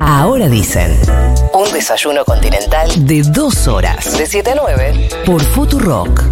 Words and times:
Ahora 0.00 0.48
dicen. 0.48 0.96
Un 1.52 1.72
desayuno 1.72 2.24
continental 2.24 3.06
de 3.06 3.22
dos 3.22 3.68
horas. 3.68 4.16
De 4.16 4.26
7 4.26 4.50
a 4.50 4.54
9. 4.54 5.08
Por 5.24 5.42
Futurock. 5.42 6.22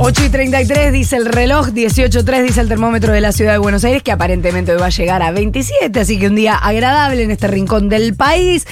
8 0.00 0.24
y 0.24 0.28
33 0.28 0.92
dice 0.92 1.16
el 1.16 1.26
reloj, 1.26 1.68
18.3 1.68 2.42
dice 2.42 2.60
el 2.60 2.68
termómetro 2.68 3.12
de 3.12 3.20
la 3.20 3.32
ciudad 3.32 3.52
de 3.52 3.58
Buenos 3.58 3.84
Aires, 3.84 4.02
que 4.04 4.12
aparentemente 4.12 4.72
hoy 4.72 4.78
va 4.80 4.86
a 4.86 4.90
llegar 4.90 5.22
a 5.22 5.32
27, 5.32 5.98
así 5.98 6.20
que 6.20 6.28
un 6.28 6.36
día 6.36 6.54
agradable 6.54 7.24
en 7.24 7.32
este 7.32 7.48
rincón 7.48 7.88
del 7.88 8.14
país. 8.14 8.64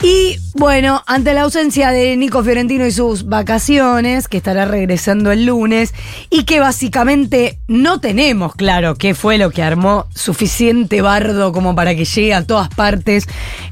Y 0.00 0.38
bueno, 0.54 1.02
ante 1.06 1.34
la 1.34 1.42
ausencia 1.42 1.90
de 1.90 2.16
Nico 2.16 2.44
Fiorentino 2.44 2.86
y 2.86 2.92
sus 2.92 3.26
vacaciones, 3.26 4.28
que 4.28 4.36
estará 4.36 4.64
regresando 4.64 5.32
el 5.32 5.46
lunes, 5.46 5.92
y 6.30 6.44
que 6.44 6.60
básicamente 6.60 7.58
no 7.66 7.98
tenemos 7.98 8.54
claro 8.54 8.94
qué 8.94 9.16
fue 9.16 9.38
lo 9.38 9.50
que 9.50 9.64
armó 9.64 10.06
suficiente 10.14 11.02
bardo 11.02 11.52
como 11.52 11.74
para 11.74 11.96
que 11.96 12.04
llegue 12.04 12.32
a 12.32 12.46
todas 12.46 12.68
partes 12.68 13.26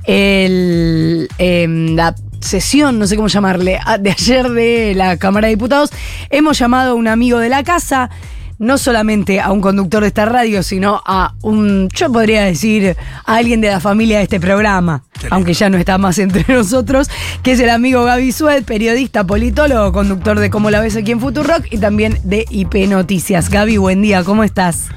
el, 0.05 1.29
em, 1.39 1.95
la 1.95 2.17
sesión, 2.41 2.99
no 2.99 3.07
sé 3.07 3.15
cómo 3.15 3.29
llamarle, 3.29 3.79
de 4.01 4.11
ayer 4.11 4.49
de 4.49 4.95
la 4.97 5.17
Cámara 5.19 5.47
de 5.47 5.55
Diputados, 5.55 5.91
hemos 6.31 6.59
llamado 6.59 6.93
a 6.93 6.95
un 6.95 7.07
amigo 7.07 7.39
de 7.39 7.51
la 7.51 7.63
casa, 7.63 8.11
no 8.59 8.79
solamente 8.79 9.41
a 9.41 9.53
un 9.53 9.61
conductor 9.61 10.03
de 10.03 10.09
esta 10.09 10.25
radio, 10.25 10.63
sino 10.63 11.03
a 11.05 11.35
un, 11.43 11.89
yo 11.91 12.11
podría 12.11 12.43
decir, 12.43 12.97
a 13.25 13.37
alguien 13.37 13.61
de 13.61 13.69
la 13.69 13.81
familia 13.81 14.19
de 14.19 14.25
este 14.25 14.41
programa, 14.41 15.05
aunque 15.31 15.55
ya 15.55 15.71
no 15.71 15.79
está 15.79 15.99
más 15.99 16.19
entre 16.19 16.45
nosotros, 16.55 17.09
que 17.43 17.53
es 17.53 17.61
el 17.61 17.71
amigo 17.71 18.05
Gaby 18.05 18.33
Sued, 18.33 18.65
periodista, 18.65 19.25
politólogo, 19.25 19.93
conductor 19.93 20.39
de 20.39 20.51
Cómo 20.51 20.71
la 20.71 20.81
ves 20.81 20.97
aquí 20.97 21.13
en 21.13 21.21
Futurock 21.21 21.67
y 21.71 21.79
también 21.79 22.19
de 22.25 22.45
IP 22.51 22.75
Noticias. 22.89 23.51
Gaby, 23.51 23.77
buen 23.79 24.03
día, 24.03 24.25
¿cómo 24.25 24.45
estás? 24.45 24.89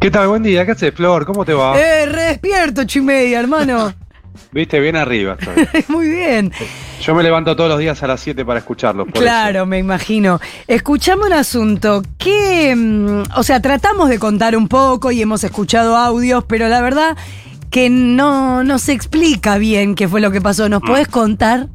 ¿Qué 0.00 0.10
tal? 0.10 0.28
Buen 0.28 0.42
día, 0.42 0.66
¿qué 0.66 0.72
haces, 0.72 0.94
Flor? 0.94 1.24
¿Cómo 1.24 1.44
te 1.44 1.54
va? 1.54 1.78
Eh, 1.78 2.06
re 2.06 2.22
despierto, 2.24 2.82
ocho 2.82 2.98
y 2.98 3.02
media, 3.02 3.40
hermano. 3.40 3.94
Viste, 4.52 4.80
bien 4.80 4.96
arriba. 4.96 5.36
estoy. 5.38 5.84
Muy 5.88 6.08
bien. 6.08 6.52
Yo 7.00 7.14
me 7.14 7.22
levanto 7.22 7.54
todos 7.56 7.70
los 7.70 7.78
días 7.78 8.02
a 8.02 8.06
las 8.06 8.20
7 8.20 8.44
para 8.44 8.60
escucharlos. 8.60 9.06
por 9.06 9.20
Claro, 9.20 9.66
me 9.66 9.78
imagino. 9.78 10.40
Escuchame 10.66 11.26
un 11.26 11.32
asunto 11.32 12.02
que, 12.18 12.74
mm, 12.74 13.22
o 13.36 13.42
sea, 13.42 13.60
tratamos 13.60 14.08
de 14.08 14.18
contar 14.18 14.56
un 14.56 14.68
poco 14.68 15.10
y 15.10 15.20
hemos 15.20 15.44
escuchado 15.44 15.96
audios, 15.96 16.44
pero 16.44 16.68
la 16.68 16.80
verdad 16.80 17.16
que 17.74 17.90
no, 17.90 18.62
no 18.62 18.78
se 18.78 18.92
explica 18.92 19.58
bien 19.58 19.96
qué 19.96 20.06
fue 20.06 20.20
lo 20.20 20.30
que 20.30 20.40
pasó. 20.40 20.68
¿Nos 20.68 20.80
podés 20.80 21.08
contar? 21.08 21.66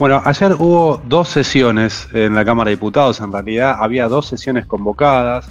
Bueno, 0.00 0.20
ayer 0.24 0.56
hubo 0.58 1.00
dos 1.06 1.28
sesiones 1.28 2.08
en 2.12 2.34
la 2.34 2.44
Cámara 2.44 2.70
de 2.70 2.74
Diputados. 2.74 3.20
En 3.20 3.30
realidad 3.30 3.76
había 3.78 4.08
dos 4.08 4.26
sesiones 4.26 4.66
convocadas. 4.66 5.46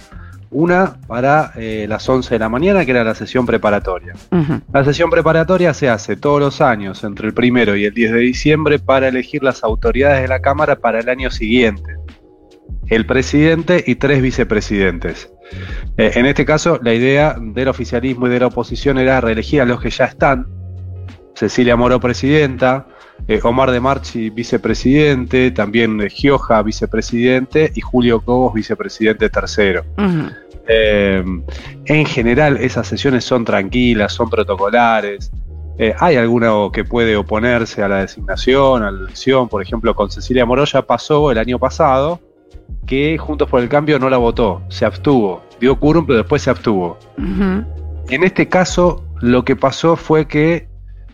Una 0.50 0.96
para 1.06 1.52
eh, 1.56 1.86
las 1.88 2.06
11 2.06 2.34
de 2.34 2.38
la 2.40 2.50
mañana, 2.50 2.84
que 2.84 2.90
era 2.90 3.04
la 3.04 3.14
sesión 3.14 3.46
preparatoria. 3.46 4.12
La 4.70 4.84
sesión 4.84 5.08
preparatoria 5.08 5.72
se 5.72 5.88
hace 5.88 6.14
todos 6.16 6.40
los 6.40 6.60
años, 6.60 7.02
entre 7.02 7.28
el 7.28 7.32
primero 7.32 7.74
y 7.74 7.86
el 7.86 7.94
10 7.94 8.12
de 8.12 8.18
diciembre, 8.18 8.78
para 8.78 9.08
elegir 9.08 9.42
las 9.42 9.64
autoridades 9.64 10.20
de 10.20 10.28
la 10.28 10.40
Cámara 10.40 10.76
para 10.76 11.00
el 11.00 11.08
año 11.08 11.30
siguiente. 11.30 11.93
El 12.88 13.06
presidente 13.06 13.82
y 13.86 13.94
tres 13.96 14.20
vicepresidentes. 14.20 15.30
Eh, 15.96 16.12
en 16.14 16.26
este 16.26 16.44
caso, 16.44 16.78
la 16.82 16.92
idea 16.92 17.36
del 17.40 17.68
oficialismo 17.68 18.26
y 18.26 18.30
de 18.30 18.40
la 18.40 18.46
oposición 18.48 18.98
era 18.98 19.20
reelegir 19.20 19.60
a 19.60 19.64
los 19.64 19.80
que 19.80 19.90
ya 19.90 20.04
están. 20.06 20.46
Cecilia 21.34 21.76
Moró, 21.76 21.98
presidenta, 21.98 22.86
eh, 23.26 23.40
Omar 23.42 23.70
de 23.70 23.80
Marchi, 23.80 24.30
vicepresidente, 24.30 25.50
también 25.50 26.00
eh, 26.00 26.10
Gioja, 26.10 26.62
vicepresidente, 26.62 27.72
y 27.74 27.80
Julio 27.80 28.20
Cobos, 28.20 28.54
vicepresidente 28.54 29.28
tercero. 29.30 29.84
En 30.66 32.06
general 32.06 32.56
esas 32.56 32.86
sesiones 32.86 33.24
son 33.24 33.44
tranquilas, 33.44 34.12
son 34.12 34.30
protocolares. 34.30 35.30
Hay 35.98 36.16
alguno 36.16 36.70
que 36.72 36.84
puede 36.84 37.16
oponerse 37.16 37.82
a 37.82 37.88
la 37.88 37.98
designación, 37.98 38.82
a 38.82 38.90
la 38.90 39.00
elección. 39.00 39.48
Por 39.48 39.60
ejemplo, 39.60 39.94
con 39.94 40.10
Cecilia 40.10 40.46
Moroya 40.46 40.80
pasó 40.82 41.30
el 41.30 41.36
año 41.36 41.58
pasado 41.58 42.20
que 42.86 43.18
Juntos 43.18 43.48
por 43.48 43.60
el 43.60 43.68
Cambio 43.68 43.98
no 43.98 44.10
la 44.10 44.18
votó, 44.18 44.62
se 44.68 44.84
abstuvo. 44.84 45.42
Dio 45.60 45.78
quórum, 45.78 46.06
pero 46.06 46.18
después 46.18 46.42
se 46.42 46.50
abstuvo. 46.50 46.98
En 47.16 48.22
este 48.22 48.48
caso, 48.48 49.04
lo 49.20 49.44
que 49.44 49.56
pasó 49.56 49.96
fue 49.96 50.26
que 50.26 50.68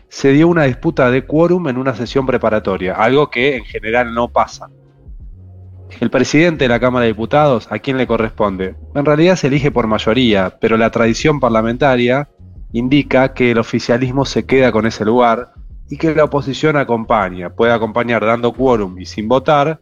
se 0.09 0.31
dio 0.31 0.49
una 0.49 0.65
disputa 0.65 1.09
de 1.09 1.25
quórum 1.25 1.69
en 1.69 1.77
una 1.77 1.95
sesión 1.95 2.25
preparatoria, 2.25 2.95
algo 2.95 3.29
que 3.29 3.55
en 3.55 3.63
general 3.63 4.13
no 4.13 4.27
pasa. 4.27 4.69
El 5.99 6.09
presidente 6.09 6.65
de 6.65 6.69
la 6.69 6.79
Cámara 6.79 7.03
de 7.03 7.11
Diputados, 7.11 7.67
¿a 7.71 7.79
quién 7.79 7.97
le 7.97 8.07
corresponde? 8.07 8.75
En 8.95 9.05
realidad 9.05 9.35
se 9.35 9.47
elige 9.47 9.71
por 9.71 9.87
mayoría, 9.87 10.57
pero 10.59 10.77
la 10.77 10.89
tradición 10.89 11.39
parlamentaria 11.39 12.27
indica 12.73 13.33
que 13.33 13.51
el 13.51 13.59
oficialismo 13.59 14.25
se 14.25 14.45
queda 14.45 14.71
con 14.71 14.85
ese 14.85 15.05
lugar 15.05 15.53
y 15.89 15.97
que 15.97 16.15
la 16.15 16.25
oposición 16.25 16.77
acompaña. 16.77 17.49
Puede 17.49 17.73
acompañar 17.73 18.25
dando 18.25 18.53
quórum 18.53 18.99
y 18.99 19.05
sin 19.05 19.27
votar, 19.27 19.81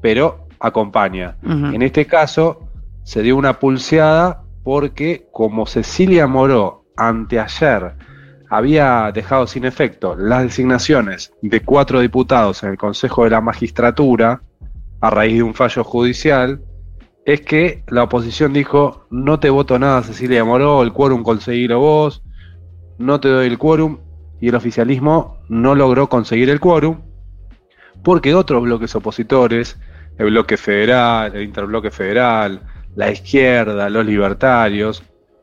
pero 0.00 0.45
acompaña. 0.60 1.36
En 1.42 1.82
este 1.82 2.06
caso, 2.06 2.68
se 3.02 3.22
dio 3.22 3.36
una 3.36 3.58
pulseada 3.58 4.42
porque 4.62 5.28
como 5.32 5.66
Cecilia 5.66 6.26
Moró 6.26 6.84
anteayer 6.96 7.94
había 8.50 9.10
dejado 9.12 9.46
sin 9.46 9.64
efecto 9.64 10.16
las 10.16 10.42
designaciones 10.42 11.32
de 11.42 11.60
cuatro 11.60 12.00
diputados 12.00 12.62
en 12.62 12.70
el 12.70 12.78
Consejo 12.78 13.24
de 13.24 13.30
la 13.30 13.40
Magistratura 13.40 14.42
a 15.00 15.10
raíz 15.10 15.36
de 15.36 15.42
un 15.42 15.54
fallo 15.54 15.84
judicial, 15.84 16.62
es 17.24 17.40
que 17.42 17.84
la 17.88 18.04
oposición 18.04 18.52
dijo, 18.52 19.06
no 19.10 19.40
te 19.40 19.50
voto 19.50 19.78
nada 19.78 20.02
Cecilia 20.02 20.44
Moró, 20.44 20.82
el 20.82 20.92
quórum 20.92 21.22
conseguilo 21.22 21.80
vos, 21.80 22.22
no 22.98 23.20
te 23.20 23.28
doy 23.28 23.46
el 23.46 23.58
quórum, 23.58 23.98
y 24.40 24.48
el 24.48 24.54
oficialismo 24.54 25.38
no 25.48 25.74
logró 25.74 26.08
conseguir 26.08 26.50
el 26.50 26.60
quórum, 26.60 27.00
porque 28.02 28.34
otros 28.34 28.62
bloques 28.62 28.94
opositores, 28.94 29.78
el 30.18 30.26
bloque 30.26 30.56
federal, 30.56 31.34
el 31.34 31.42
interbloque 31.42 31.90
federal, 31.90 32.60
la 32.94 33.10
izquierda, 33.10 33.88
los 33.90 34.06
libertarios, 34.06 35.02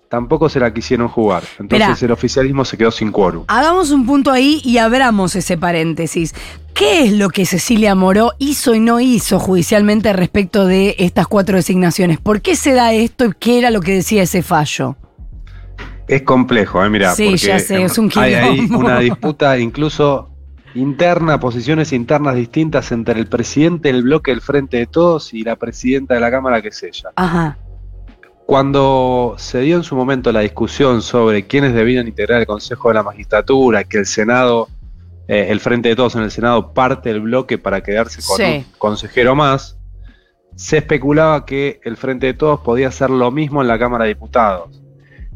tampoco 0.09 0.49
se 0.49 0.59
la 0.59 0.73
quisieron 0.73 1.07
jugar. 1.07 1.43
Entonces 1.59 2.03
el 2.03 2.11
oficialismo 2.11 2.65
se 2.65 2.77
quedó 2.77 2.91
sin 2.91 3.11
quórum. 3.11 3.45
Hagamos 3.47 3.91
un 3.91 4.05
punto 4.05 4.31
ahí 4.31 4.61
y 4.63 4.77
abramos 4.77 5.35
ese 5.35 5.57
paréntesis. 5.57 6.35
¿Qué 6.73 7.05
es 7.05 7.13
lo 7.13 7.29
que 7.29 7.45
Cecilia 7.45 7.95
Moró 7.95 8.33
hizo 8.39 8.73
y 8.73 8.79
no 8.79 8.99
hizo 8.99 9.39
judicialmente 9.39 10.11
respecto 10.13 10.65
de 10.65 10.95
estas 10.99 11.27
cuatro 11.27 11.55
designaciones? 11.55 12.19
¿Por 12.19 12.41
qué 12.41 12.55
se 12.55 12.73
da 12.73 12.93
esto 12.93 13.25
y 13.25 13.33
qué 13.39 13.59
era 13.59 13.71
lo 13.71 13.81
que 13.81 13.93
decía 13.93 14.23
ese 14.23 14.41
fallo? 14.41 14.97
Es 16.07 16.23
complejo, 16.23 16.83
¿eh? 16.83 16.89
Mira, 16.89 17.15
Sí, 17.15 17.25
porque 17.25 17.47
ya 17.47 17.59
sé, 17.59 17.83
es 17.83 17.97
un 17.97 18.11
hay 18.15 18.33
ahí 18.33 18.59
una 18.71 18.99
disputa 18.99 19.57
incluso 19.57 20.32
interna, 20.75 21.39
posiciones 21.39 21.93
internas 21.93 22.35
distintas 22.35 22.91
entre 22.91 23.19
el 23.19 23.27
presidente 23.27 23.91
del 23.91 24.03
bloque 24.03 24.31
del 24.31 24.41
Frente 24.41 24.77
de 24.77 24.87
Todos 24.87 25.33
y 25.33 25.43
la 25.43 25.55
presidenta 25.55 26.13
de 26.15 26.19
la 26.19 26.31
Cámara, 26.31 26.61
que 26.61 26.69
es 26.69 26.83
ella. 26.83 27.11
Ajá. 27.15 27.57
Cuando 28.45 29.35
se 29.37 29.61
dio 29.61 29.77
en 29.77 29.83
su 29.83 29.95
momento 29.95 30.31
la 30.31 30.41
discusión 30.41 31.01
sobre 31.01 31.47
quiénes 31.47 31.73
debían 31.73 32.07
integrar 32.07 32.41
el 32.41 32.47
Consejo 32.47 32.89
de 32.89 32.95
la 32.95 33.03
Magistratura, 33.03 33.83
que 33.85 33.99
el 33.99 34.05
Senado, 34.05 34.67
eh, 35.27 35.47
el 35.49 35.59
Frente 35.59 35.89
de 35.89 35.95
Todos 35.95 36.15
en 36.15 36.23
el 36.23 36.31
Senado 36.31 36.73
parte 36.73 37.09
el 37.09 37.21
bloque 37.21 37.57
para 37.57 37.81
quedarse 37.81 38.21
con 38.27 38.37
Sí. 38.37 38.43
un 38.43 38.77
consejero 38.77 39.35
más, 39.35 39.79
se 40.55 40.77
especulaba 40.77 41.45
que 41.45 41.79
el 41.83 41.95
Frente 41.97 42.27
de 42.27 42.33
Todos 42.33 42.59
podía 42.59 42.89
hacer 42.89 43.09
lo 43.09 43.31
mismo 43.31 43.61
en 43.61 43.67
la 43.67 43.79
Cámara 43.79 44.03
de 44.03 44.09
Diputados. 44.09 44.81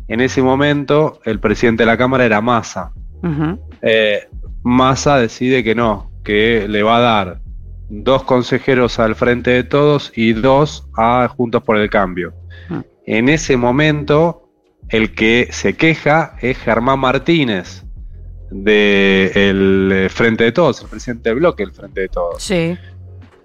En 0.09 0.21
ese 0.21 0.41
momento, 0.41 1.19
el 1.25 1.39
presidente 1.39 1.83
de 1.83 1.87
la 1.87 1.97
Cámara 1.97 2.25
era 2.25 2.41
Massa. 2.41 2.91
Eh, 3.81 4.27
Massa 4.67 5.17
decide 5.17 5.63
que 5.63 5.75
no, 5.75 6.11
que 6.25 6.67
le 6.67 6.83
va 6.83 6.97
a 6.97 6.99
dar 6.99 7.41
dos 7.87 8.23
consejeros 8.23 8.99
al 8.99 9.15
Frente 9.15 9.51
de 9.51 9.63
Todos 9.63 10.11
y 10.13 10.33
dos 10.33 10.89
a 10.97 11.29
Juntos 11.29 11.63
por 11.63 11.77
el 11.77 11.89
Cambio. 11.89 12.33
Mm. 12.67 12.79
En 13.05 13.29
ese 13.29 13.55
momento, 13.55 14.49
el 14.89 15.15
que 15.15 15.47
se 15.51 15.77
queja 15.77 16.35
es 16.41 16.57
Germán 16.57 16.99
Martínez, 16.99 17.85
del 18.51 20.09
Frente 20.09 20.43
de 20.43 20.51
Todos, 20.51 20.81
el 20.81 20.89
presidente 20.89 21.29
del 21.29 21.39
bloque 21.39 21.63
del 21.63 21.73
Frente 21.73 22.01
de 22.01 22.09
Todos. 22.09 22.43
Sí. 22.43 22.77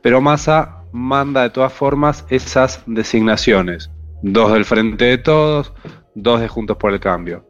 Pero 0.01 0.21
Massa 0.21 0.83
manda 0.91 1.45
de 1.45 1.51
todas 1.51 1.73
formas 1.73 2.27
esas 2.31 2.83
designaciones. 2.87 3.93
Dos 4.23 4.53
del 4.53 4.65
Frente 4.65 5.05
de 5.05 5.19
Todos, 5.19 5.73
dos 6.17 6.41
de 6.41 6.49
Juntos 6.49 6.77
por 6.79 6.93
el 6.93 6.99
Cambio. 6.99 7.47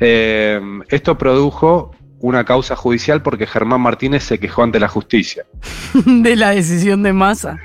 Eh, 0.00 0.58
esto 0.88 1.18
produjo 1.18 1.90
una 2.20 2.44
causa 2.44 2.76
judicial 2.76 3.22
porque 3.22 3.46
Germán 3.46 3.80
Martínez 3.80 4.24
se 4.24 4.38
quejó 4.38 4.62
ante 4.62 4.80
la 4.80 4.88
justicia 4.88 5.44
de 6.04 6.36
la 6.36 6.50
decisión 6.50 7.02
de 7.02 7.12
masa. 7.12 7.58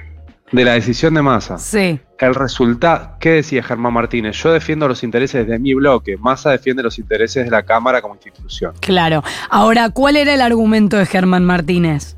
de 0.52 0.64
la 0.64 0.74
decisión 0.74 1.16
de 1.16 1.22
Massa. 1.24 1.58
Sí. 1.58 2.00
El 2.20 2.36
resultado, 2.36 3.18
¿qué 3.20 3.32
decía 3.32 3.64
Germán 3.64 3.94
Martínez? 3.94 4.38
Yo 4.38 4.54
defiendo 4.54 4.88
los 4.88 5.04
intereses 5.04 5.48
de 5.48 5.58
mi 5.58 5.74
bloque, 5.74 6.16
Massa 6.18 6.52
defiende 6.52 6.84
los 6.84 7.00
intereses 7.00 7.46
de 7.46 7.52
la 7.52 7.64
Cámara 7.64 8.02
como 8.02 8.14
institución. 8.14 8.74
Claro. 8.80 9.24
Ahora, 9.50 9.90
¿cuál 9.90 10.16
era 10.16 10.34
el 10.34 10.42
argumento 10.42 10.98
de 10.98 11.08
Germán 11.08 11.44
Martínez? 11.44 12.16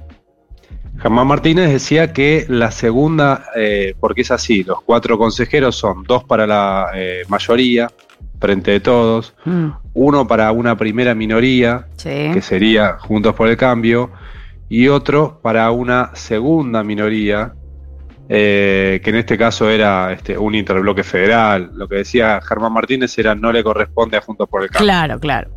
Germán 0.97 1.27
Martínez 1.27 1.71
decía 1.71 2.13
que 2.13 2.45
la 2.47 2.71
segunda, 2.71 3.45
eh, 3.55 3.95
porque 3.99 4.21
es 4.21 4.31
así, 4.31 4.63
los 4.63 4.81
cuatro 4.81 5.17
consejeros 5.17 5.75
son 5.75 6.03
dos 6.03 6.23
para 6.23 6.47
la 6.47 6.91
eh, 6.95 7.23
mayoría, 7.27 7.89
frente 8.39 8.71
de 8.71 8.79
todos, 8.79 9.33
mm. 9.45 9.69
uno 9.93 10.27
para 10.27 10.51
una 10.51 10.77
primera 10.77 11.15
minoría, 11.15 11.87
que 12.01 12.41
sería 12.41 12.97
Juntos 12.99 13.33
por 13.33 13.47
el 13.47 13.57
Cambio, 13.57 14.11
y 14.69 14.87
otro 14.87 15.39
para 15.41 15.71
una 15.71 16.11
segunda 16.15 16.83
minoría, 16.83 17.53
eh, 18.27 18.99
que 19.03 19.09
en 19.11 19.15
este 19.17 19.37
caso 19.37 19.69
era 19.69 20.11
este, 20.11 20.37
un 20.37 20.55
interbloque 20.55 21.03
federal. 21.03 21.71
Lo 21.73 21.87
que 21.87 21.97
decía 21.97 22.41
Germán 22.41 22.73
Martínez 22.73 23.17
era 23.17 23.35
no 23.35 23.51
le 23.51 23.63
corresponde 23.63 24.17
a 24.17 24.21
Juntos 24.21 24.49
por 24.49 24.63
el 24.63 24.69
Cambio. 24.69 24.85
Claro, 24.85 25.19
claro. 25.19 25.51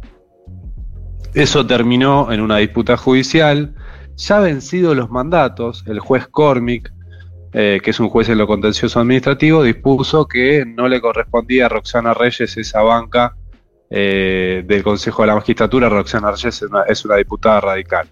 Eso 1.34 1.66
terminó 1.66 2.32
en 2.32 2.40
una 2.40 2.58
disputa 2.58 2.96
judicial. 2.96 3.74
Ya 4.16 4.40
vencidos 4.40 4.96
los 4.96 5.10
mandatos, 5.10 5.84
el 5.86 6.00
juez 6.00 6.26
Cormick, 6.26 6.92
eh, 7.52 7.80
que 7.82 7.90
es 7.90 8.00
un 8.00 8.10
juez 8.10 8.28
en 8.28 8.38
lo 8.38 8.46
contencioso 8.46 9.00
administrativo, 9.00 9.62
dispuso 9.62 10.28
que 10.28 10.64
no 10.66 10.86
le 10.86 11.00
correspondía 11.00 11.66
a 11.66 11.68
Roxana 11.68 12.12
Reyes 12.12 12.56
esa 12.56 12.82
banca 12.82 13.36
eh, 13.88 14.64
del 14.66 14.82
Consejo 14.82 15.22
de 15.22 15.28
la 15.28 15.34
Magistratura. 15.34 15.88
Roxana 15.88 16.30
Reyes 16.30 16.62
es 16.88 17.04
una, 17.04 17.16
diputada 17.16 17.60
radical. 17.60 18.08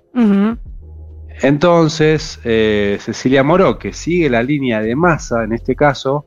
Entonces, 1.42 2.40
eh, 2.44 2.96
Cecilia 2.98 3.42
Moró, 3.42 3.78
que 3.78 3.92
sigue 3.92 4.30
la 4.30 4.42
línea 4.42 4.80
de 4.80 4.96
masa 4.96 5.44
en 5.44 5.52
este 5.52 5.76
caso, 5.76 6.26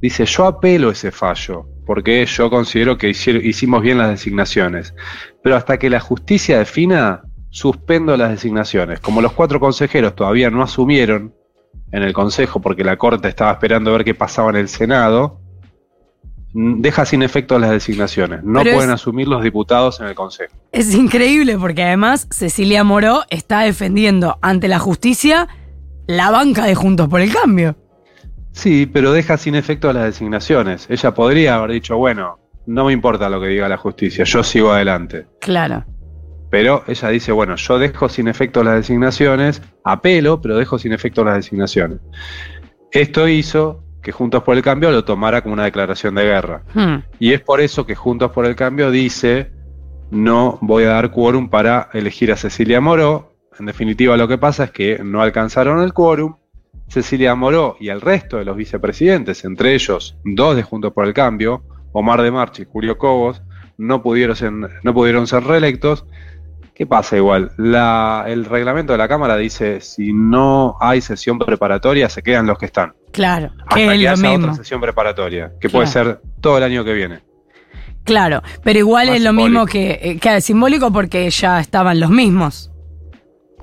dice, 0.00 0.24
yo 0.24 0.46
apelo 0.46 0.90
ese 0.90 1.12
fallo, 1.12 1.66
porque 1.86 2.26
yo 2.26 2.50
considero 2.50 2.98
que 2.98 3.10
hicimos 3.10 3.82
bien 3.82 3.98
las 3.98 4.10
designaciones, 4.10 4.94
pero 5.44 5.54
hasta 5.54 5.78
que 5.78 5.88
la 5.88 6.00
justicia 6.00 6.58
defina, 6.58 7.22
suspendo 7.50 8.16
las 8.16 8.30
designaciones. 8.30 9.00
Como 9.00 9.22
los 9.22 9.32
cuatro 9.32 9.60
consejeros 9.60 10.14
todavía 10.14 10.50
no 10.50 10.62
asumieron 10.62 11.34
en 11.92 12.02
el 12.02 12.12
Consejo 12.12 12.60
porque 12.60 12.84
la 12.84 12.96
Corte 12.96 13.28
estaba 13.28 13.52
esperando 13.52 13.90
a 13.90 13.94
ver 13.94 14.04
qué 14.04 14.14
pasaba 14.14 14.50
en 14.50 14.56
el 14.56 14.68
Senado, 14.68 15.40
deja 16.52 17.04
sin 17.04 17.22
efecto 17.22 17.58
las 17.58 17.70
designaciones. 17.70 18.42
No 18.42 18.62
pueden 18.62 18.90
asumir 18.90 19.28
los 19.28 19.42
diputados 19.42 20.00
en 20.00 20.06
el 20.06 20.14
Consejo. 20.14 20.54
Es 20.72 20.94
increíble 20.94 21.56
porque 21.58 21.84
además 21.84 22.26
Cecilia 22.30 22.84
Moró 22.84 23.22
está 23.30 23.60
defendiendo 23.60 24.38
ante 24.42 24.68
la 24.68 24.78
justicia 24.78 25.48
la 26.06 26.30
banca 26.30 26.64
de 26.64 26.74
Juntos 26.74 27.08
por 27.08 27.20
el 27.20 27.32
Cambio. 27.32 27.76
Sí, 28.52 28.86
pero 28.86 29.12
deja 29.12 29.36
sin 29.36 29.54
efecto 29.54 29.92
las 29.92 30.04
designaciones. 30.04 30.86
Ella 30.90 31.14
podría 31.14 31.56
haber 31.56 31.72
dicho, 31.72 31.96
bueno, 31.96 32.38
no 32.66 32.86
me 32.86 32.92
importa 32.92 33.28
lo 33.28 33.40
que 33.40 33.48
diga 33.48 33.68
la 33.68 33.76
justicia, 33.76 34.24
yo 34.24 34.42
sigo 34.42 34.72
adelante. 34.72 35.26
Claro. 35.40 35.84
Pero 36.50 36.84
ella 36.86 37.08
dice, 37.08 37.32
bueno, 37.32 37.56
yo 37.56 37.78
dejo 37.78 38.08
sin 38.08 38.28
efecto 38.28 38.64
las 38.64 38.74
designaciones, 38.74 39.62
apelo, 39.84 40.40
pero 40.40 40.56
dejo 40.56 40.78
sin 40.78 40.92
efecto 40.92 41.24
las 41.24 41.36
designaciones. 41.36 41.98
Esto 42.90 43.28
hizo 43.28 43.84
que 44.02 44.12
Juntos 44.12 44.42
por 44.42 44.56
el 44.56 44.62
Cambio 44.62 44.90
lo 44.90 45.04
tomara 45.04 45.42
como 45.42 45.52
una 45.52 45.64
declaración 45.64 46.14
de 46.14 46.24
guerra. 46.24 46.62
Hmm. 46.72 47.02
Y 47.18 47.32
es 47.32 47.40
por 47.40 47.60
eso 47.60 47.84
que 47.84 47.94
Juntos 47.94 48.30
por 48.32 48.46
el 48.46 48.56
Cambio 48.56 48.90
dice, 48.90 49.50
no 50.10 50.58
voy 50.62 50.84
a 50.84 50.90
dar 50.90 51.10
quórum 51.10 51.50
para 51.50 51.90
elegir 51.92 52.32
a 52.32 52.36
Cecilia 52.36 52.80
Moró. 52.80 53.34
En 53.58 53.66
definitiva, 53.66 54.16
lo 54.16 54.28
que 54.28 54.38
pasa 54.38 54.64
es 54.64 54.70
que 54.70 55.00
no 55.04 55.20
alcanzaron 55.20 55.82
el 55.82 55.92
quórum. 55.92 56.36
Cecilia 56.88 57.34
Moró 57.34 57.76
y 57.80 57.90
el 57.90 58.00
resto 58.00 58.38
de 58.38 58.46
los 58.46 58.56
vicepresidentes, 58.56 59.44
entre 59.44 59.74
ellos 59.74 60.16
dos 60.24 60.56
de 60.56 60.62
Juntos 60.62 60.92
por 60.92 61.06
el 61.06 61.12
Cambio, 61.12 61.62
Omar 61.92 62.22
de 62.22 62.30
Marchi 62.30 62.62
y 62.62 62.66
Julio 62.70 62.96
Cobos, 62.96 63.42
no 63.76 64.02
pudieron 64.02 64.36
ser, 64.36 64.52
no 64.52 64.94
pudieron 64.94 65.26
ser 65.26 65.44
reelectos. 65.44 66.06
¿Qué 66.78 66.86
pasa 66.86 67.16
igual? 67.16 67.50
el 67.58 68.44
reglamento 68.44 68.92
de 68.92 68.98
la 68.98 69.08
Cámara 69.08 69.36
dice, 69.36 69.80
si 69.80 70.12
no 70.12 70.76
hay 70.80 71.00
sesión 71.00 71.36
preparatoria, 71.36 72.08
se 72.08 72.22
quedan 72.22 72.46
los 72.46 72.56
que 72.56 72.66
están. 72.66 72.94
Claro, 73.10 73.50
que 73.74 73.84
es 73.84 73.90
que 73.98 74.08
haya 74.08 74.32
otra 74.36 74.54
sesión 74.54 74.80
preparatoria, 74.80 75.50
que 75.60 75.68
puede 75.68 75.88
ser 75.88 76.20
todo 76.40 76.56
el 76.56 76.62
año 76.62 76.84
que 76.84 76.92
viene. 76.92 77.20
Claro, 78.04 78.44
pero 78.62 78.78
igual 78.78 79.08
es 79.08 79.24
lo 79.24 79.32
mismo 79.32 79.66
que, 79.66 79.98
eh, 80.00 80.18
que 80.20 80.36
es 80.36 80.44
simbólico 80.44 80.92
porque 80.92 81.28
ya 81.30 81.58
estaban 81.58 81.98
los 81.98 82.10
mismos. 82.10 82.70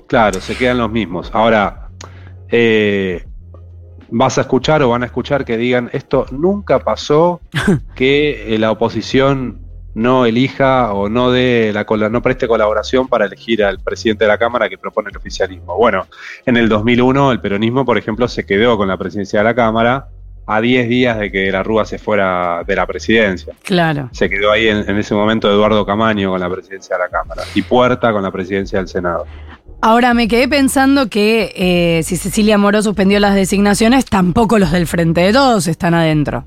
Claro, 0.08 0.38
se 0.42 0.54
quedan 0.54 0.76
los 0.76 0.90
mismos. 0.90 1.30
Ahora, 1.32 1.88
eh, 2.50 3.24
vas 4.10 4.36
a 4.36 4.42
escuchar 4.42 4.82
o 4.82 4.90
van 4.90 5.04
a 5.04 5.06
escuchar 5.06 5.46
que 5.46 5.56
digan, 5.56 5.88
esto 5.94 6.26
nunca 6.32 6.80
pasó, 6.80 7.40
que 7.94 8.54
eh, 8.54 8.58
la 8.58 8.72
oposición 8.72 9.65
no 9.96 10.26
elija 10.26 10.92
o 10.92 11.08
no 11.08 11.30
dé 11.30 11.72
la 11.72 11.86
no 12.10 12.20
preste 12.20 12.46
colaboración 12.46 13.08
para 13.08 13.24
elegir 13.24 13.64
al 13.64 13.80
presidente 13.80 14.24
de 14.24 14.28
la 14.28 14.36
Cámara 14.36 14.68
que 14.68 14.76
propone 14.76 15.08
el 15.08 15.16
oficialismo. 15.16 15.74
Bueno, 15.74 16.06
en 16.44 16.58
el 16.58 16.68
2001 16.68 17.32
el 17.32 17.40
peronismo, 17.40 17.86
por 17.86 17.96
ejemplo, 17.96 18.28
se 18.28 18.44
quedó 18.44 18.76
con 18.76 18.88
la 18.88 18.98
presidencia 18.98 19.40
de 19.40 19.44
la 19.44 19.54
Cámara 19.54 20.08
a 20.46 20.60
10 20.60 20.88
días 20.90 21.18
de 21.18 21.32
que 21.32 21.50
la 21.50 21.62
Rúa 21.62 21.86
se 21.86 21.98
fuera 21.98 22.62
de 22.66 22.76
la 22.76 22.86
presidencia. 22.86 23.54
Claro. 23.62 24.10
Se 24.12 24.28
quedó 24.28 24.52
ahí 24.52 24.68
en, 24.68 24.98
ese 24.98 25.14
momento 25.14 25.50
Eduardo 25.50 25.86
Camaño 25.86 26.30
con 26.30 26.40
la 26.40 26.50
presidencia 26.50 26.98
de 26.98 27.02
la 27.04 27.08
Cámara 27.08 27.42
y 27.54 27.62
Puerta 27.62 28.12
con 28.12 28.22
la 28.22 28.30
presidencia 28.30 28.78
del 28.78 28.88
Senado. 28.88 29.24
Ahora 29.80 30.12
me 30.12 30.28
quedé 30.28 30.46
pensando 30.46 31.08
que 31.08 31.54
eh, 31.56 32.02
si 32.02 32.18
Cecilia 32.18 32.58
Moró 32.58 32.82
suspendió 32.82 33.18
las 33.18 33.34
designaciones, 33.34 34.04
tampoco 34.04 34.58
los 34.58 34.72
del 34.72 34.86
Frente 34.86 35.22
de 35.22 35.32
Todos 35.32 35.68
están 35.68 35.94
adentro. 35.94 36.44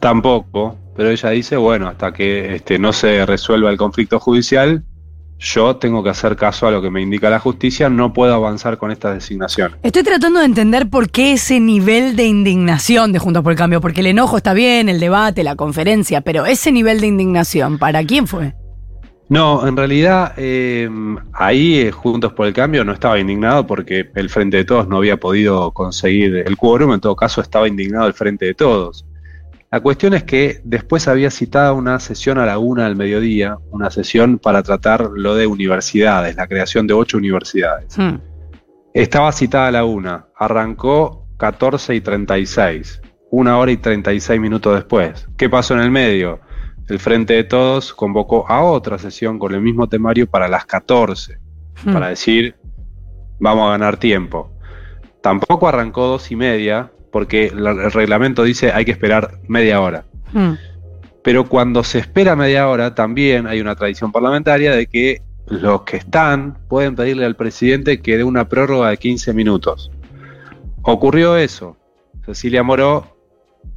Tampoco, 0.00 0.78
pero 0.98 1.10
ella 1.10 1.30
dice, 1.30 1.56
bueno, 1.56 1.86
hasta 1.86 2.12
que 2.12 2.56
este, 2.56 2.76
no 2.76 2.92
se 2.92 3.24
resuelva 3.24 3.70
el 3.70 3.76
conflicto 3.76 4.18
judicial, 4.18 4.82
yo 5.38 5.76
tengo 5.76 6.02
que 6.02 6.10
hacer 6.10 6.34
caso 6.34 6.66
a 6.66 6.72
lo 6.72 6.82
que 6.82 6.90
me 6.90 7.00
indica 7.00 7.30
la 7.30 7.38
justicia, 7.38 7.88
no 7.88 8.12
puedo 8.12 8.34
avanzar 8.34 8.78
con 8.78 8.90
esta 8.90 9.14
designación. 9.14 9.76
Estoy 9.84 10.02
tratando 10.02 10.40
de 10.40 10.46
entender 10.46 10.90
por 10.90 11.08
qué 11.08 11.34
ese 11.34 11.60
nivel 11.60 12.16
de 12.16 12.24
indignación 12.24 13.12
de 13.12 13.20
Juntos 13.20 13.44
por 13.44 13.52
el 13.52 13.58
Cambio, 13.58 13.80
porque 13.80 14.00
el 14.00 14.08
enojo 14.08 14.38
está 14.38 14.54
bien, 14.54 14.88
el 14.88 14.98
debate, 14.98 15.44
la 15.44 15.54
conferencia, 15.54 16.20
pero 16.22 16.46
ese 16.46 16.72
nivel 16.72 17.00
de 17.00 17.06
indignación, 17.06 17.78
¿para 17.78 18.02
quién 18.02 18.26
fue? 18.26 18.54
No, 19.28 19.68
en 19.68 19.76
realidad 19.76 20.32
eh, 20.36 20.90
ahí 21.32 21.78
eh, 21.78 21.92
Juntos 21.92 22.32
por 22.32 22.48
el 22.48 22.52
Cambio 22.52 22.84
no 22.84 22.92
estaba 22.92 23.20
indignado 23.20 23.68
porque 23.68 24.10
el 24.16 24.30
Frente 24.30 24.56
de 24.56 24.64
Todos 24.64 24.88
no 24.88 24.96
había 24.96 25.16
podido 25.16 25.70
conseguir 25.70 26.38
el 26.44 26.56
quórum, 26.56 26.92
en 26.92 27.00
todo 27.00 27.14
caso 27.14 27.40
estaba 27.40 27.68
indignado 27.68 28.08
el 28.08 28.14
Frente 28.14 28.46
de 28.46 28.54
Todos. 28.54 29.04
La 29.70 29.80
cuestión 29.80 30.14
es 30.14 30.24
que 30.24 30.60
después 30.64 31.08
había 31.08 31.30
citado 31.30 31.74
una 31.74 32.00
sesión 32.00 32.38
a 32.38 32.46
la 32.46 32.58
una 32.58 32.84
del 32.84 32.96
mediodía, 32.96 33.58
una 33.70 33.90
sesión 33.90 34.38
para 34.38 34.62
tratar 34.62 35.10
lo 35.12 35.34
de 35.34 35.46
universidades, 35.46 36.36
la 36.36 36.46
creación 36.46 36.86
de 36.86 36.94
ocho 36.94 37.18
universidades. 37.18 37.98
Hmm. 37.98 38.16
Estaba 38.94 39.30
citada 39.32 39.68
a 39.68 39.70
la 39.70 39.84
una, 39.84 40.26
arrancó 40.36 41.26
14 41.36 41.94
y 41.94 42.00
36, 42.00 43.02
una 43.30 43.58
hora 43.58 43.70
y 43.70 43.76
36 43.76 44.40
minutos 44.40 44.74
después. 44.74 45.28
¿Qué 45.36 45.50
pasó 45.50 45.74
en 45.74 45.80
el 45.80 45.90
medio? 45.90 46.40
El 46.88 46.98
Frente 46.98 47.34
de 47.34 47.44
Todos 47.44 47.92
convocó 47.92 48.48
a 48.48 48.62
otra 48.62 48.96
sesión 48.96 49.38
con 49.38 49.54
el 49.54 49.60
mismo 49.60 49.86
temario 49.86 50.26
para 50.26 50.48
las 50.48 50.64
14, 50.64 51.38
hmm. 51.84 51.92
para 51.92 52.08
decir, 52.08 52.56
vamos 53.38 53.68
a 53.68 53.72
ganar 53.72 53.98
tiempo. 53.98 54.50
Tampoco 55.20 55.68
arrancó 55.68 56.06
dos 56.06 56.30
y 56.30 56.36
media, 56.36 56.90
porque 57.18 57.46
el 57.46 57.90
reglamento 57.90 58.44
dice 58.44 58.70
hay 58.70 58.84
que 58.84 58.92
esperar 58.92 59.40
media 59.48 59.80
hora. 59.80 60.04
Hmm. 60.32 60.52
Pero 61.24 61.48
cuando 61.48 61.82
se 61.82 61.98
espera 61.98 62.36
media 62.36 62.68
hora, 62.68 62.94
también 62.94 63.48
hay 63.48 63.60
una 63.60 63.74
tradición 63.74 64.12
parlamentaria 64.12 64.70
de 64.70 64.86
que 64.86 65.20
los 65.48 65.82
que 65.82 65.96
están 65.96 66.58
pueden 66.68 66.94
pedirle 66.94 67.24
al 67.24 67.34
presidente 67.34 68.00
que 68.00 68.18
dé 68.18 68.22
una 68.22 68.48
prórroga 68.48 68.90
de 68.90 68.98
15 68.98 69.32
minutos. 69.32 69.90
Ocurrió 70.82 71.36
eso. 71.36 71.76
Cecilia 72.24 72.62
Moró, 72.62 73.16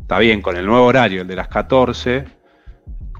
está 0.01 0.19
bien, 0.19 0.43
con 0.43 0.55
el 0.55 0.67
nuevo 0.67 0.85
horario, 0.85 1.23
el 1.23 1.27
de 1.27 1.37
las 1.37 1.47
14, 1.47 2.25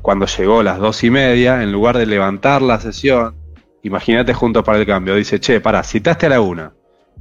cuando 0.03 0.27
llegó 0.27 0.59
a 0.59 0.63
las 0.63 0.77
dos 0.77 1.03
y 1.03 1.09
media, 1.09 1.63
en 1.63 1.71
lugar 1.71 1.97
de 1.97 2.05
levantar 2.05 2.61
la 2.61 2.79
sesión, 2.79 3.33
imagínate 3.81 4.35
juntos 4.35 4.63
para 4.63 4.77
el 4.77 4.85
cambio, 4.85 5.15
dice, 5.15 5.39
che, 5.39 5.61
para, 5.61 5.81
citaste 5.81 6.27
a 6.27 6.29
la 6.29 6.41
una, 6.41 6.73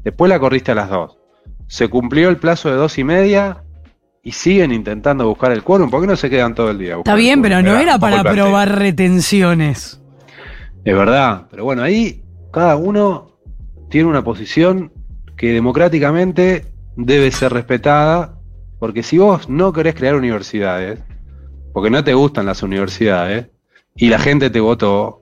después 0.05 0.29
la 0.29 0.39
corriste 0.39 0.73
a 0.73 0.75
las 0.75 0.91
dos, 0.91 1.20
se 1.71 1.87
cumplió 1.87 2.29
el 2.31 2.37
plazo 2.37 2.69
de 2.69 2.75
dos 2.75 2.99
y 2.99 3.05
media 3.05 3.63
y 4.25 4.33
siguen 4.33 4.73
intentando 4.73 5.29
buscar 5.29 5.53
el 5.53 5.63
quórum. 5.63 5.89
¿Por 5.89 6.01
qué 6.01 6.09
no 6.09 6.17
se 6.17 6.29
quedan 6.29 6.53
todo 6.53 6.69
el 6.69 6.79
día? 6.79 6.97
Está 6.97 7.15
bien, 7.15 7.41
pero 7.43 7.63
no 7.63 7.79
era 7.79 7.97
para 7.97 8.25
probar 8.25 8.77
retenciones. 8.77 10.03
Es 10.85 10.97
verdad, 10.97 11.47
pero 11.49 11.63
bueno, 11.63 11.85
ahí 11.85 12.25
cada 12.53 12.75
uno 12.75 13.39
tiene 13.89 14.09
una 14.09 14.25
posición 14.25 14.93
que 15.37 15.53
democráticamente 15.53 16.67
debe 16.97 17.31
ser 17.31 17.53
respetada, 17.53 18.41
porque 18.81 19.05
si 19.05 19.19
vos 19.19 19.49
no 19.49 19.73
querés 19.73 19.95
crear 19.95 20.17
universidades, 20.17 20.99
porque 21.73 21.89
no 21.89 22.03
te 22.03 22.15
gustan 22.15 22.47
las 22.47 22.65
universidades, 22.65 23.47
y 23.95 24.09
la 24.09 24.19
gente 24.19 24.51
te 24.51 24.59
votó, 24.59 25.20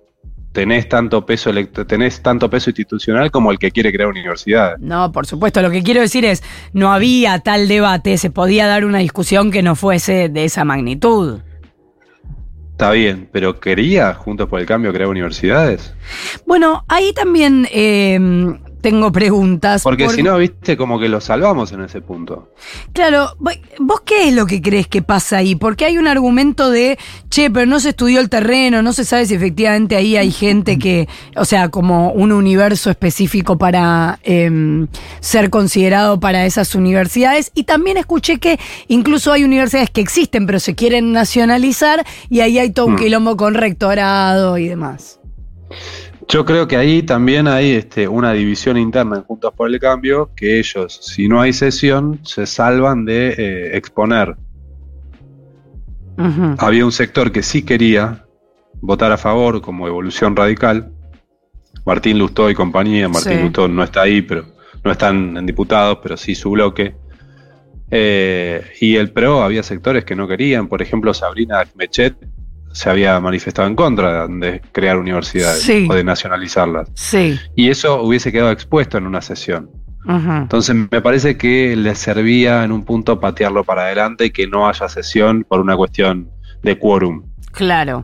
tenés 0.59 0.89
tanto 0.89 1.25
peso 1.25 1.53
tenés 1.87 2.21
tanto 2.21 2.51
peso 2.51 2.71
institucional 2.71 3.31
como 3.31 3.53
el 3.53 3.61
que 3.61 3.71
quiere 3.71 3.93
crear 3.93 4.09
universidades. 4.09 4.81
No, 4.81 5.13
por 5.13 5.25
supuesto, 5.25 5.63
lo 5.63 5.71
que 5.71 5.85
quiero 5.85 6.01
decir 6.01 6.25
es, 6.25 6.43
no 6.73 6.93
había 6.93 7.39
tal 7.39 7.69
debate, 7.69 8.19
se 8.19 8.31
podía 8.31 8.67
dar 8.67 8.85
una 8.85 8.99
discusión 8.99 9.53
que 9.53 9.63
no 9.63 9.77
fuese 9.77 10.29
de 10.29 10.45
esa 10.45 10.65
magnitud. 10.65 11.43
Está 12.73 12.91
bien, 12.91 13.29
pero 13.31 13.61
¿quería 13.61 14.13
Juntos 14.15 14.49
por 14.49 14.59
el 14.59 14.67
Cambio 14.67 14.93
crear 14.93 15.09
universidades? 15.09 15.95
Bueno, 16.45 16.85
ahí 16.89 17.13
también 17.13 17.69
eh, 17.71 18.19
tengo 18.81 19.11
preguntas. 19.13 19.83
Porque 19.83 20.09
si 20.09 20.23
no, 20.23 20.37
viste, 20.39 20.77
como 20.77 20.99
que 20.99 21.09
lo 21.09 21.21
salvamos 21.21 21.73
en 21.73 21.83
ese 21.83 22.01
punto. 22.01 22.53
Claro, 22.93 23.37
¿vos 23.79 24.01
qué 24.05 24.29
es 24.29 24.35
lo 24.35 24.47
que 24.47 24.63
crees 24.63 24.87
que 24.87 25.03
pasa 25.03 25.39
ahí? 25.39 25.55
Porque 25.55 25.85
hay 25.85 25.99
un 25.99 26.07
argumento 26.07 26.71
de, 26.71 26.99
che, 27.29 27.51
pero 27.51 27.67
no 27.67 27.81
se 27.81 27.91
estudió 27.91 28.21
el 28.21 28.29
terreno, 28.29 28.83
no 28.83 28.93
se 28.93 29.05
sabe 29.05 29.27
si 29.27 29.35
efectivamente 29.35 29.97
ahí 29.97 30.17
hay 30.17 30.31
gente 30.31 30.79
que, 30.79 31.09
o 31.37 31.45
sea, 31.45 31.69
como 31.69 32.13
un 32.13 32.33
universo 32.33 32.91
específico 32.91 33.59
para 33.59 34.19
em, 34.23 34.87
ser 35.21 35.51
considerado 35.51 36.21
para 36.21 36.47
esas 36.47 36.75
universidades. 36.75 37.51
Y 37.55 37.65
también 37.65 37.97
escuché 37.97 38.39
que 38.39 38.59
incluso 38.89 39.33
hay 39.33 39.45
universidades 39.45 39.91
que 39.91 40.01
existen, 40.01 40.47
pero 40.47 40.61
se 40.61 40.75
quieren 40.75 41.13
nacionalizar 41.13 42.07
y 42.31 42.41
ahí 42.41 42.59
hay 42.59 42.71
todo 42.71 42.87
un 42.87 42.95
hmm. 42.95 42.99
quilombo 42.99 43.37
con 43.37 43.55
rectorado 43.55 44.59
y 44.59 44.69
demás. 44.69 45.19
Yo 46.29 46.45
creo 46.45 46.69
que 46.69 46.77
ahí 46.77 47.03
también 47.03 47.49
hay 47.49 47.71
este, 47.71 48.07
una 48.07 48.35
división 48.35 48.77
interna 48.77 49.17
en 49.17 49.23
Juntos 49.23 49.55
por 49.57 49.71
el 49.71 49.81
Cambio, 49.81 50.31
que 50.37 50.59
ellos, 50.59 51.01
si 51.03 51.27
no 51.27 51.41
hay 51.41 51.55
sesión, 51.55 52.21
se 52.23 52.47
salvan 52.47 53.07
de 53.07 53.29
eh, 53.31 53.77
exponer. 53.77 54.37
Había 56.59 56.85
un 56.85 56.93
sector 56.93 57.31
que 57.31 57.43
sí 57.43 57.63
quería 57.63 58.27
votar 58.81 59.13
a 59.13 59.17
favor 59.17 59.63
como 59.63 59.87
evolución 59.87 60.37
radical. 60.37 60.93
Martín 61.87 62.19
Lustó 62.19 62.51
y 62.51 62.55
compañía, 62.55 63.09
Martín 63.09 63.43
Lustó 63.43 63.69
no 63.69 63.83
está 63.83 64.03
ahí, 64.03 64.21
pero 64.21 64.45
no 64.85 64.91
están 64.91 65.37
en 65.37 65.47
diputados, 65.47 65.99
pero 66.03 66.17
sí 66.17 66.35
su 66.35 66.51
bloque. 66.51 66.95
Eh, 67.91 68.63
y 68.81 68.97
el 68.97 69.13
PRO 69.13 69.43
había 69.43 69.63
sectores 69.63 70.05
que 70.05 70.15
no 70.15 70.29
querían, 70.29 70.69
por 70.69 70.83
ejemplo 70.83 71.15
Sabrina 71.15 71.65
Mechet 71.75 72.17
se 72.73 72.91
había 72.91 73.19
manifestado 73.21 73.69
en 73.69 73.75
contra 73.75 74.27
de 74.29 74.61
crear 74.73 74.99
universidades 74.99 75.69
o 75.89 75.95
de 75.95 76.05
nacionalizarlas. 76.05 76.89
Sí. 76.95 77.39
Y 77.55 77.71
eso 77.71 78.03
hubiese 78.03 78.33
quedado 78.33 78.51
expuesto 78.51 78.99
en 78.99 79.07
una 79.07 79.21
sesión. 79.21 79.71
Entonces 80.07 80.75
me 80.75 81.03
parece 81.03 81.37
que 81.37 81.77
le 81.77 81.95
servía 81.95 82.65
en 82.65 82.73
un 82.73 82.83
punto 82.83 83.21
patearlo 83.21 83.63
para 83.63 83.83
adelante 83.83 84.27
y 84.27 84.31
que 84.31 84.47
no 84.47 84.67
haya 84.67 84.89
sesión 84.89 85.45
por 85.47 85.61
una 85.61 85.77
cuestión 85.77 86.31
de 86.63 86.79
quórum. 86.79 87.25
Claro. 87.53 88.03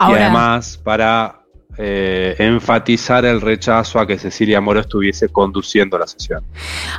y 0.00 0.12
además 0.12 0.80
para 0.82 1.44
eh, 1.76 2.34
enfatizar 2.38 3.24
el 3.24 3.40
rechazo 3.40 3.98
a 3.98 4.06
que 4.06 4.18
Cecilia 4.18 4.60
Moro 4.60 4.80
estuviese 4.80 5.28
conduciendo 5.28 5.98
la 5.98 6.06
sesión. 6.06 6.44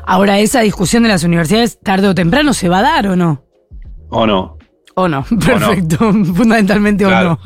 Ahora, 0.05 0.39
esa 0.39 0.61
discusión 0.61 1.03
de 1.03 1.09
las 1.09 1.23
universidades 1.23 1.79
tarde 1.79 2.09
o 2.09 2.15
temprano 2.15 2.53
se 2.53 2.67
va 2.67 2.79
a 2.79 2.81
dar 2.81 3.07
o 3.07 3.15
no? 3.15 3.43
O 4.09 4.27
no. 4.27 4.54
O 4.97 5.09
no, 5.09 5.23
perfecto, 5.23 5.97
fundamentalmente 6.13 7.05
o 7.05 7.09
no. 7.09 7.39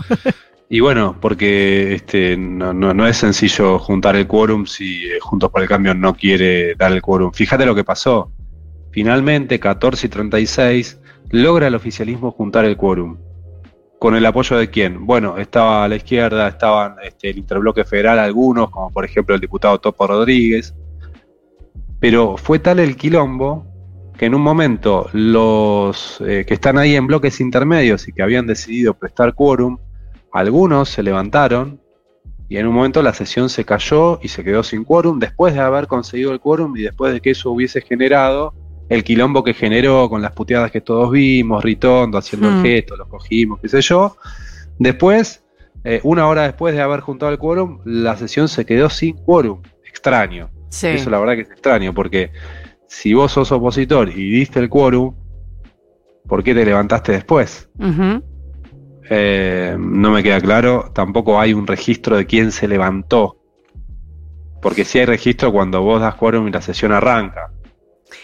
Y 0.69 0.81
bueno, 0.81 1.15
porque 1.19 1.95
este, 1.95 2.37
no, 2.37 2.73
no, 2.73 3.07
es 3.07 3.17
sencillo 3.17 3.79
juntar 3.79 4.15
el 4.15 4.27
quórum 4.27 4.67
si 4.67 5.05
eh, 5.05 5.17
Juntos 5.19 5.49
por 5.49 5.63
el 5.63 5.67
Cambio 5.67 5.95
no 5.95 6.13
quiere 6.13 6.75
dar 6.75 6.91
el 6.91 7.01
quórum. 7.01 7.31
Fíjate 7.33 7.65
lo 7.65 7.73
que 7.73 7.83
pasó. 7.83 8.31
Finalmente, 8.91 9.59
14 9.59 10.05
y 10.05 10.09
36, 10.11 10.99
logra 11.31 11.65
el 11.65 11.73
oficialismo 11.73 12.29
juntar 12.31 12.65
el 12.65 12.77
quórum. 12.77 13.17
¿Con 13.97 14.15
el 14.15 14.27
apoyo 14.27 14.57
de 14.57 14.69
quién? 14.69 15.07
Bueno, 15.07 15.39
estaba 15.39 15.83
a 15.83 15.87
la 15.87 15.95
izquierda, 15.95 16.47
estaban 16.47 16.97
este, 17.03 17.31
el 17.31 17.39
interbloque 17.39 17.83
federal 17.83 18.19
algunos, 18.19 18.69
como 18.69 18.91
por 18.91 19.05
ejemplo 19.05 19.33
el 19.33 19.41
diputado 19.41 19.79
Topo 19.79 20.05
Rodríguez. 20.05 20.75
Pero 21.99 22.37
fue 22.37 22.59
tal 22.59 22.79
el 22.79 22.95
quilombo 22.95 23.68
que 24.19 24.25
en 24.25 24.35
un 24.35 24.41
momento 24.41 25.09
los 25.13 26.21
eh, 26.27 26.43
que 26.45 26.53
están 26.53 26.77
ahí 26.77 26.97
en 26.97 27.07
bloques 27.07 27.39
intermedios 27.39 28.05
y 28.09 28.11
que 28.11 28.21
habían 28.21 28.45
decidido 28.45 28.93
prestar 28.93 29.33
quórum, 29.33 29.77
algunos 30.33 30.89
se 30.89 31.03
levantaron 31.03 31.79
y 32.49 32.57
en 32.57 32.67
un 32.67 32.75
momento 32.75 33.01
la 33.01 33.13
sesión 33.13 33.47
se 33.47 33.63
cayó 33.63 34.19
y 34.21 34.27
se 34.27 34.43
quedó 34.43 34.61
sin 34.61 34.83
quórum 34.83 35.19
después 35.19 35.53
de 35.53 35.61
haber 35.61 35.87
conseguido 35.87 36.33
el 36.33 36.41
quórum 36.41 36.75
y 36.75 36.81
después 36.81 37.13
de 37.13 37.21
que 37.21 37.29
eso 37.29 37.51
hubiese 37.51 37.79
generado 37.79 38.53
el 38.89 39.05
quilombo 39.05 39.41
que 39.41 39.53
generó 39.53 40.09
con 40.09 40.21
las 40.21 40.33
puteadas 40.33 40.69
que 40.69 40.81
todos 40.81 41.09
vimos, 41.11 41.63
Ritondo 41.63 42.17
haciendo 42.17 42.49
el 42.49 42.55
hmm. 42.55 42.63
gesto, 42.63 42.97
los 42.97 43.07
cogimos, 43.07 43.61
qué 43.61 43.69
sé 43.69 43.79
yo. 43.81 44.17
Después, 44.79 45.45
eh, 45.85 46.01
una 46.03 46.27
hora 46.27 46.43
después 46.43 46.75
de 46.75 46.81
haber 46.81 46.99
juntado 46.99 47.31
el 47.31 47.37
quórum, 47.37 47.79
la 47.85 48.17
sesión 48.17 48.49
se 48.49 48.65
quedó 48.65 48.89
sin 48.89 49.15
quórum. 49.15 49.61
Extraño. 49.87 50.49
Eso 50.69 51.09
la 51.09 51.19
verdad 51.19 51.35
que 51.35 51.41
es 51.41 51.51
extraño 51.51 51.93
porque 51.93 52.31
si 52.89 53.13
vos 53.13 53.31
sos 53.31 53.51
opositor 53.51 54.09
y 54.09 54.31
diste 54.31 54.59
el 54.59 54.67
quórum, 54.67 55.13
¿por 56.27 56.43
qué 56.43 56.55
te 56.55 56.65
levantaste 56.65 57.11
después? 57.11 57.69
Eh, 59.09 59.77
no 59.79 60.11
me 60.11 60.23
queda 60.23 60.41
claro. 60.41 60.91
Tampoco 60.93 61.39
hay 61.39 61.53
un 61.53 61.67
registro 61.67 62.17
de 62.17 62.25
quién 62.25 62.51
se 62.51 62.67
levantó. 62.67 63.37
Porque 64.61 64.83
sí 64.83 64.99
hay 64.99 65.05
registro 65.05 65.51
cuando 65.51 65.81
vos 65.81 66.01
das 66.01 66.15
quórum 66.15 66.47
y 66.47 66.51
la 66.51 66.61
sesión 66.61 66.91
arranca. 66.91 67.51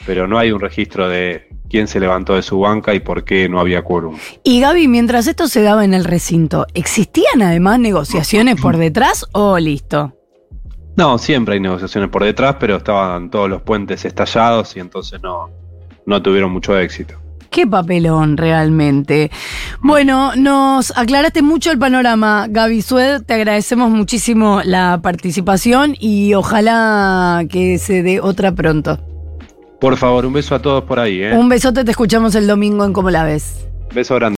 Pero 0.05 0.27
no 0.27 0.39
hay 0.39 0.51
un 0.51 0.59
registro 0.59 1.07
de 1.07 1.47
quién 1.69 1.87
se 1.87 1.99
levantó 1.99 2.33
de 2.35 2.41
su 2.41 2.59
banca 2.59 2.95
y 2.95 2.99
por 2.99 3.23
qué 3.23 3.47
no 3.47 3.59
había 3.59 3.83
quórum. 3.83 4.17
Y 4.43 4.61
Gaby, 4.61 4.87
mientras 4.87 5.27
esto 5.27 5.47
se 5.47 5.61
daba 5.61 5.85
en 5.85 5.93
el 5.93 6.05
recinto, 6.05 6.65
¿existían 6.73 7.43
además 7.43 7.79
negociaciones 7.79 8.59
por 8.59 8.77
detrás 8.77 9.27
o 9.31 9.59
listo? 9.59 10.14
No, 10.97 11.17
siempre 11.17 11.55
hay 11.55 11.59
negociaciones 11.59 12.09
por 12.09 12.23
detrás, 12.23 12.55
pero 12.59 12.77
estaban 12.77 13.29
todos 13.29 13.49
los 13.49 13.61
puentes 13.61 14.05
estallados 14.05 14.75
y 14.77 14.79
entonces 14.79 15.21
no, 15.21 15.49
no 16.05 16.21
tuvieron 16.21 16.51
mucho 16.51 16.77
éxito. 16.77 17.15
Qué 17.49 17.65
papelón 17.65 18.35
realmente. 18.35 19.31
Bueno, 19.81 20.35
nos 20.35 20.91
aclaraste 20.97 21.41
mucho 21.41 21.71
el 21.71 21.79
panorama, 21.79 22.47
Gaby 22.49 22.81
Sued. 22.81 23.23
Te 23.23 23.33
agradecemos 23.33 23.89
muchísimo 23.91 24.61
la 24.63 24.99
participación 25.01 25.95
y 25.99 26.33
ojalá 26.33 27.45
que 27.49 27.77
se 27.77 28.03
dé 28.03 28.19
otra 28.19 28.51
pronto. 28.51 28.99
Por 29.79 29.97
favor, 29.97 30.25
un 30.25 30.33
beso 30.33 30.55
a 30.55 30.61
todos 30.61 30.83
por 30.83 30.99
ahí. 30.99 31.21
¿eh? 31.21 31.33
Un 31.33 31.47
besote, 31.47 31.85
te 31.85 31.91
escuchamos 31.91 32.35
el 32.35 32.47
domingo 32.47 32.83
en 32.83 32.91
Cómo 32.91 33.09
la 33.09 33.23
ves. 33.23 33.67
Beso 33.93 34.15
grande. 34.15 34.33